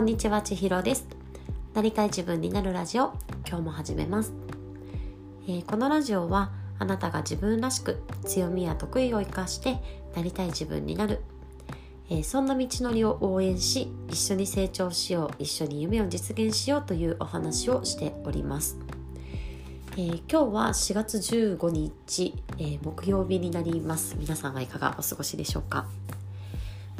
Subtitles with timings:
[0.00, 1.06] こんにちは千尋です。
[1.74, 3.12] なりたい自分になるラジオ
[3.46, 4.32] 今日も始めます、
[5.46, 9.76] えー、このラジオはあなたが自分らしく強みや得意を生かして
[10.16, 11.20] なりたい自分になる、
[12.08, 18.78] えー、そんな道のりを応援し一緒に成長しよう一緒に夢を実現しようというお話をしております。
[19.92, 24.16] えー、今日は4月15日、えー、木曜日になります。
[24.18, 25.84] 皆さんはいかがお過ごしでしょうか？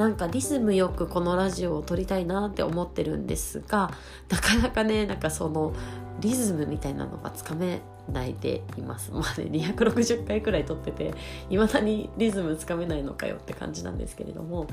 [0.01, 3.91] なんかリズムよくこのラジオを撮りたいなって思ってるんですが
[4.31, 5.75] なかなかねなんかその
[6.21, 9.13] リズムみたいなのがつかめないでいます。
[9.13, 11.13] まあね260回くらい撮ってて
[11.51, 14.67] いまだにリズムつかめないのかよって感じなんですけれども。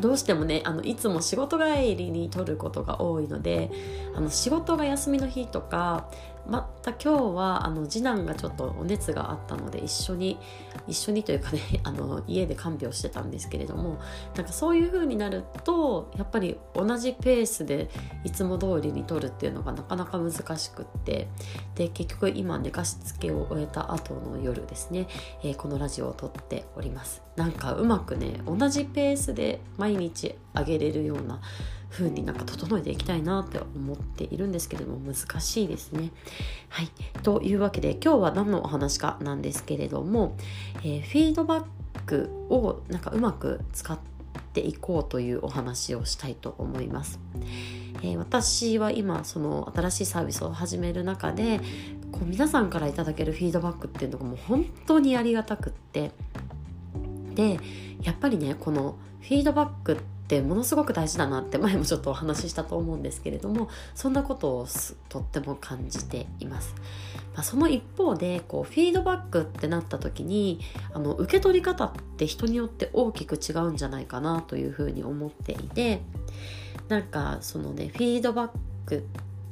[0.00, 3.70] どうしてもねあのいつも仕事帰りに撮ることが多いので
[4.14, 6.10] あの仕事が休みの日とか
[6.48, 10.38] また今日はあの次男がちょっとお熱があったので一緒に
[10.86, 13.98] 一緒にというかね あの家で看病してたんですけれども
[14.34, 17.90] なんかそういう風になるとやっぱり同じペースで
[18.24, 21.28] いつも通りに撮るっていうのがなかなか難しくって
[21.74, 25.08] で結局今寝かしつけを終えた後の夜ですね、
[25.42, 27.22] えー、このラジオを撮っております。
[27.36, 31.40] なんかうまくね同じペースで毎日上げれるような
[31.90, 36.10] 風になんか整えていきたいなって思っているんですけれども難しいですね。
[36.68, 36.90] はい、
[37.22, 40.36] というわけで今日は何のお話かなんですけれども、
[40.82, 41.64] えー、フィードバッ
[42.06, 43.98] クをなんかうまく使っ
[44.52, 47.18] ていこうというお話をしたいと思います。
[48.02, 51.60] えー、私は今その新しいサービスを始める中で
[52.12, 56.10] こう皆さんからいただけるフィードバックっていうのがもう本当にありがたくって
[57.34, 57.58] で
[58.02, 64.66] やっぱりねこのフィードバックってってものすごく大事だなって前もちょっとお話ししたと思うんですけれどもそんなことを
[65.08, 66.74] とっても感じています。
[67.34, 70.60] まあ、その一方でこうフィードバックってなった時に
[70.92, 76.00] あの受け取り方って人によって大きく違うんじゃないかなというふうに思っていて
[76.88, 78.50] なんかそのねフィードバッ
[78.86, 79.00] クっ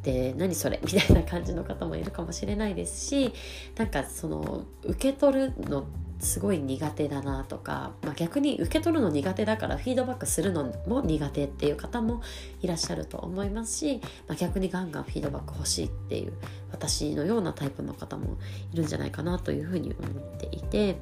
[0.02, 3.32] て何それみたいな感じの方もいるかもしれないですし
[3.76, 5.84] なんかその受け取るの
[6.20, 12.22] すごい苦手だなとか、まあ、逆に受け取るの苦手だからフィードバックするのも苦手っていう方も
[12.62, 16.32] いらっしゃると思いますし、まあ、逆にガンガンフィードバック欲しいっていう
[16.72, 18.36] 私のようなタイプの方も
[18.72, 20.96] いるんじゃないかなというふうに思っていて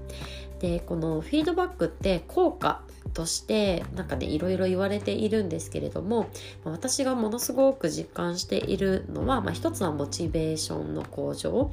[0.62, 2.82] でこのフィードバックって効果
[3.14, 6.30] としてなんかねいろいろ言われているんですけれども
[6.64, 11.72] 私がものすごく実感しているのは、まあ、一つはモチベーションの向上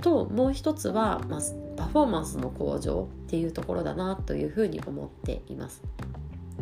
[0.00, 1.40] ともう一つは、まあ、
[1.76, 5.82] パフォーマンスの向上っていうところだなというふうに思っています。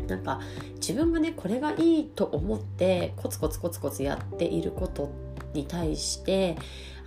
[0.09, 0.41] なんか
[0.77, 5.11] 自分がねこれがいいと思ってコツコツコツコツやっていること
[5.53, 6.57] に対して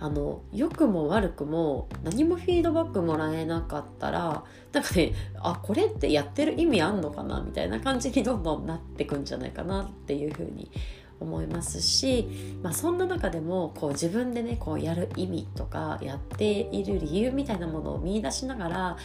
[0.02, 4.42] あの良くも悪くも何もフィードバックもらえなかったら
[4.72, 10.72] なんかねあこれってやってる意味あんのかなみたいな感じにどんどんなってくんじゃないかなっていうふうに
[11.20, 12.26] 思いますし、
[12.64, 18.96] まあ、そんな中でもこう自分でねこうやる意味とかやっている理由みたいなものを見いだしながら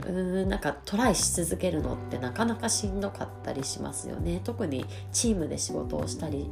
[0.00, 4.40] うーんなんかトライし続けるのってなかなかしんどかったりしますよね。
[4.42, 6.50] 特にチームで仕事をしたり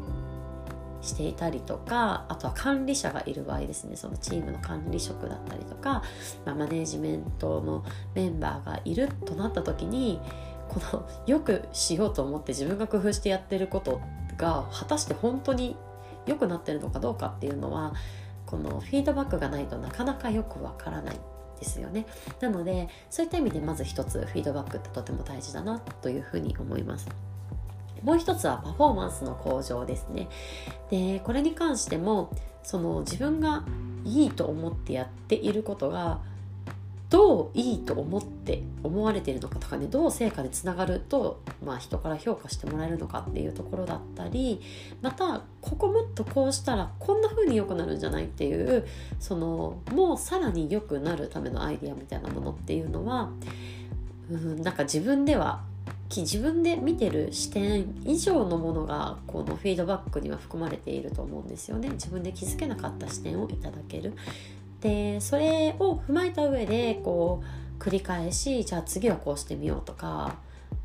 [1.01, 3.97] していたりとかあとは管理者がいる場合ですね。
[3.97, 6.03] そのチームの管理職だったりとか、
[6.45, 10.21] まあ、マネージメントのメンバーがいるとなった時に
[10.69, 14.01] このよくしようと思って自分が工夫してやってること
[14.37, 15.77] が果たして本当に
[16.27, 17.95] 良くなってるのかどうかっていうのは
[18.47, 21.17] このフィードバックがないとなかなかよくわからない
[21.59, 22.07] ですよね。
[22.41, 27.09] なのでそういった意味でまず一つフィードバックってとても大事だなというふうに思います。
[28.03, 30.29] もう一つはパフォーマンスの向上ですね。
[30.91, 32.31] で、これに関しても、
[32.63, 33.65] その自分が
[34.05, 36.21] いいと思ってやっていることが、
[37.11, 44.61] どういいと思って思われているのかとかねどう成果につながると、まあ、人から評価してもらえるのかっていうところだったり
[45.01, 48.87] またここもっとこうしたらこんな風に良くなるんじゃないっていう
[49.19, 53.31] そのもうさらに良くなるためのアイディアみたいなものっていうのは
[54.31, 55.63] うんなんか自分では
[56.17, 64.15] 自分で見てる視点以上のものがこのフィードバックには含まれていると思うんですよね自分で気づけなかった視点をいただける
[64.81, 67.43] でそれを踏まえた上でこ
[67.79, 70.37] う繰り返しじゃあ次はこうしてみようとか、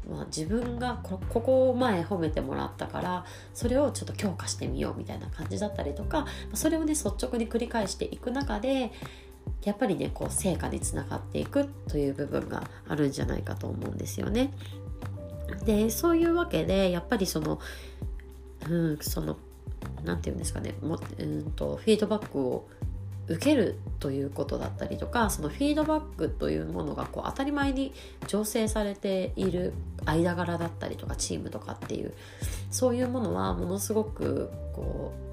[0.10, 8.92] まあ、自分がここを前褒めてもらったからそれをちょっと強化してみようみたいな感じだったりとかそれをね率直に繰り返していく中で
[9.64, 14.54] やっぱりねこう成果につながっていくという部分があるんじゃないかと思うんですよね。
[15.66, 17.60] でそういうわけでやっぱりその
[18.70, 19.38] うんその
[20.04, 22.68] 何て言うんですかねもうんとフィードバックを
[23.28, 27.94] 受けるということだったりとかそのフィードバックというものがこう当たり前に
[28.28, 29.74] 醸成されている
[30.06, 32.14] 間柄だったりとかチームとかっていう
[32.70, 35.14] そういうものはものすごくこ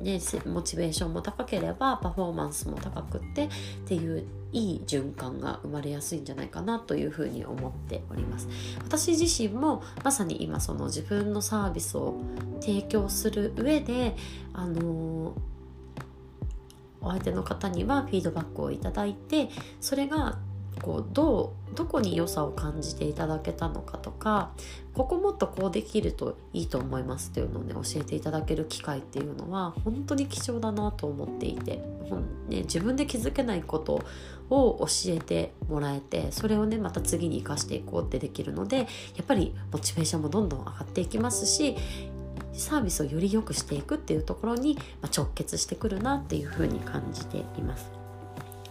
[0.00, 3.48] ね、モチベーションも高ければパフォーマンスも高くってっ
[3.86, 8.48] ていういい循環が生まれやすいんじゃないかなというふうに思っております。
[8.84, 12.14] 私自身もまさに今その自分のサービスを
[12.60, 14.16] 提供する上で
[14.52, 15.48] あのー
[17.00, 19.48] お相手の方にはフィードバックをいただいて
[19.80, 20.38] それが
[20.82, 24.52] こうどうどこに良さを感じていただけたのかとか
[24.94, 31.76] ここもっとこうできるといいと思いますっていうのをね教えていただける機会っていうのは本当に貴重だなと思っていて、
[32.48, 34.02] ね、自分で気づけないこと
[34.50, 38.84] を教えてもらえてそれをねまた次に生かしていこうってできるのでや
[39.22, 41.76] っぱりモチベーションもどんどん上がっていきますし
[42.52, 44.78] サービスをより良くしていくっていうところに
[45.16, 47.90] 直結してくるなっていうふうに感じています。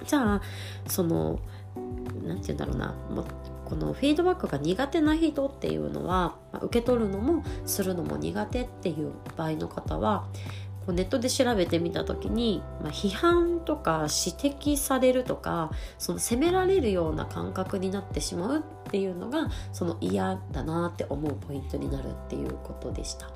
[0.06, 0.42] じゃあ
[0.88, 1.40] その
[2.26, 3.26] 何て言うんだろうなもう
[3.66, 10.28] このフィードバックが苦手な人っていうのは受け取るのもするのも苦手っていう場合の方は
[10.86, 23.30] こうネットで調べてみた時に、まあ、批判とか指摘されるとかその責められるような感覚になってしまうっていうのがその嫌だなって思うポイントになるっていうことでした。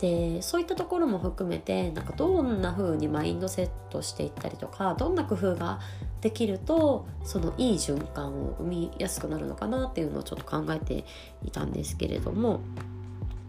[0.00, 5.80] でそういったところも含めてなんかどんな風にマインドセットしていったりとかどんな工夫が
[6.20, 11.04] できるとそのいい循環を生みやすくなるのかなっていうのをちょっと考えて
[11.44, 12.60] いたんですけれども、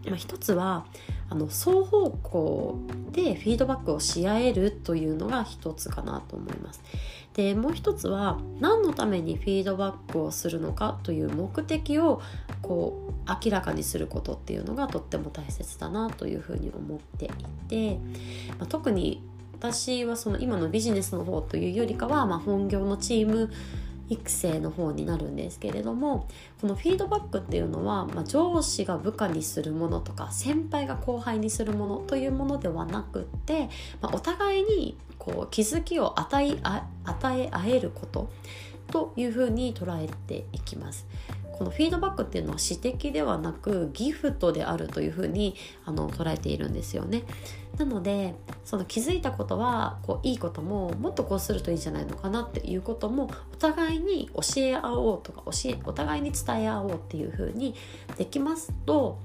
[0.06, 0.86] まあ、一つは
[1.30, 2.78] あの双方向
[3.12, 6.82] でフィードバックをし合えるというのが一つかなと思います。
[7.34, 12.20] でもう一つは何のためにフィードバックをするのかという目的を
[12.60, 17.28] こう明らかにすることっていうのがとっても大切だなというふうに思ってい
[17.68, 18.00] て、
[18.58, 19.22] まあ、特に
[19.60, 23.52] 私はその今のビジネスの方というよりかは、まあ、本業のチーム
[24.10, 26.28] 育成の方になるんですけれども
[26.60, 33.70] このフィードバックっていうのは、まあ、上司が部下にするものとか先輩が後輩にするものというものではなくって、
[34.02, 36.58] まあ、お互いにこう気づきを与え
[37.04, 38.30] 与え合えること
[38.88, 41.06] というふうに捉えていきます。
[41.60, 45.54] このフィードバックっていうのは指摘ではなくギフトであるというふうに
[45.84, 47.24] あの捉えているんですよね。
[47.76, 48.34] なので
[48.64, 57.74] その気づいたことはこういいことももっとこうするといいんじゃないのかなっていうこともお互いに教え合おうとか教えお互いに伝え合おうっていうふうに
[58.16, 59.18] できますと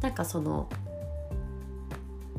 [0.00, 0.68] なんかその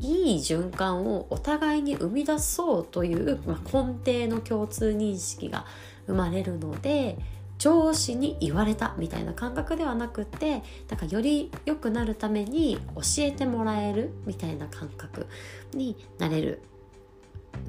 [0.00, 5.66] いい循環をお互いに生み出そうという、まあ、根底の共通認識が
[6.06, 7.18] 生まれるので
[7.64, 15.26] 上司に言われたみたいな感覚ではなくてなんかより良くなるために教えてもらえるみたいな感覚
[15.72, 16.60] になれる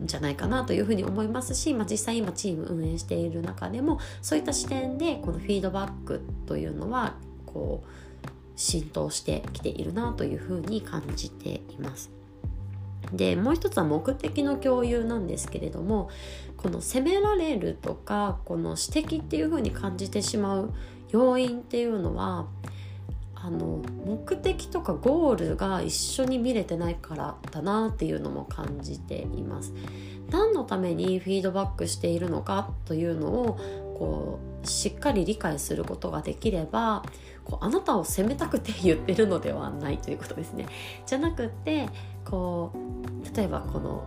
[0.03, 7.15] んじゃないかなというふうに思いますし、まあ、実際今チーム運営している中でもそういった視点でこのフィードバックというのは
[7.45, 8.27] こう
[8.57, 12.11] 浸透してきているなというふうに感じています。
[13.13, 16.09] でもう一つは目的の共有なんですけれども
[16.57, 20.73] この責められるとかこの指摘っていう風に感じてしまう
[21.09, 22.47] 要因っていうのは
[23.35, 29.71] あの目的とかゴールが一緒に見れてないからだなっていうのも感じています。
[30.31, 33.57] 何のためにフィードバックしているのかというのを
[33.99, 37.03] こうしっかり理解することができれば
[37.43, 40.67] こうあなたを責めたくて言ってるのではないということですね。
[41.05, 41.87] じゃなくって
[42.25, 44.03] こう例えばこの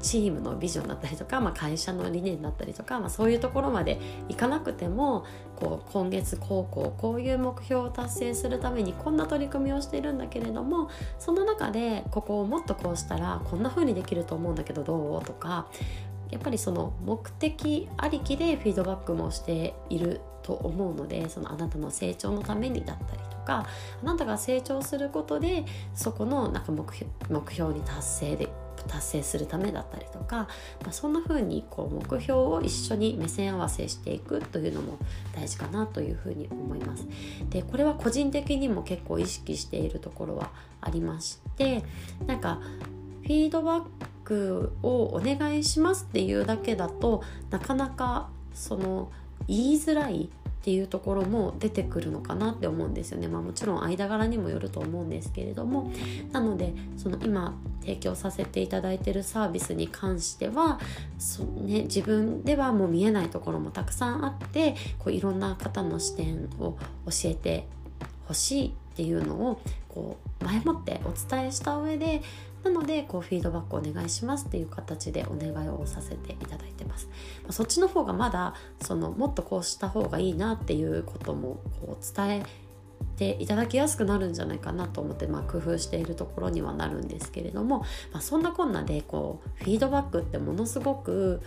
[0.00, 10.90] チームのビジョンだったりとか、まあ、会社の理念だったりとか、まあ、そういうところまでいかなくてもこう今月こうこうこういう目標を達成するためにこんな取り組みをしているんだけれども
[11.20, 15.24] その中でここをもっとこうしたらこんな風にできると思うんだけどどう？
[15.24, 15.68] とか
[16.30, 23.66] やっぱりその目的ありきでフィードバックもしていると思うのでそのあなたの成長のためにだったりか
[24.02, 28.48] あなたが成長することでそこのなんか目標目標に達成で
[28.88, 30.48] 達成するためだったりとか、
[30.82, 34.98] まあ、そんな風にこう目標を一緒に目線合わせしていくというのも
[35.34, 37.06] 大事かなというふうに思います。
[37.50, 41.84] でこれは個人的にも結構意識しているところはありまして
[42.26, 42.60] なんか
[43.22, 43.82] フィードバッ
[44.24, 49.10] クをお願いしますっていうだけだとなかなかその
[49.46, 50.28] 言いづらい
[50.62, 53.26] っていうところも出てくるのかなって思うんですよね。
[53.26, 55.90] まあ、もちろん間柄にもよると思うんですけれども
[56.30, 60.78] なのでその今提供させていただいてるサービスに関しては
[61.18, 66.76] そ、ね、自分ではもう見えないところもたくさんあってこういろんな方の視点を
[67.06, 67.66] 教えて
[68.28, 72.22] ほしいっていうのをこう前もってお伝えした上で
[72.64, 77.08] なのでこうフィードバックお願いしますっていう形でお願いをさせていただいてます、
[77.46, 82.42] ま、そっちの方がまだそのもっとこうした方がいいなっていうこともこう伝え
[83.16, 87.80] ていただきやすくなるんじゃないかなと思って、まあ、工夫しているところにはなるんですけれども、
[88.12, 91.42] まあ、そんなこんなでこうフィードバックってものすごく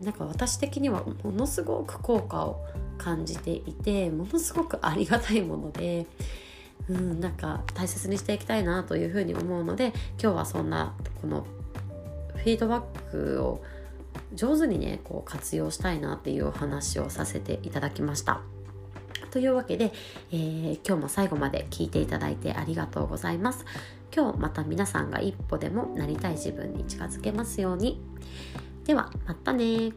[0.00, 2.64] なんか私的にはものすごく効果を
[2.98, 6.06] 感じていてものすごくありがたいもので。
[6.88, 9.92] うん、なんか大切にしていきたいなというふうに思うので
[10.22, 11.46] 今日はそんなこの
[12.36, 13.62] フィードバックを
[14.34, 18.40] 上手にねこう活用したいなっていうお話をさせていただきました。
[19.30, 19.92] というわけで、
[20.30, 23.64] えー、今日も最後まで聞いていただいてありがとうございます。
[24.14, 28.00] 今日また皆さんが一歩でもなりたい自分に近づけますように。
[28.84, 29.92] ではまたね